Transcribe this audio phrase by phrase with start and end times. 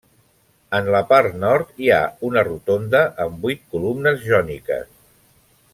[0.77, 2.01] En la part nord hi ha
[2.31, 4.91] una rotonda amb vuit columnes jòniques.